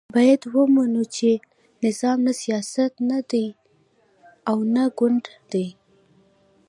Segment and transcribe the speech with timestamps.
[0.15, 1.29] باید ومنو چې
[1.85, 2.91] نظام نه سیاست
[3.31, 3.45] دی
[4.49, 5.67] او نه ګوند دی.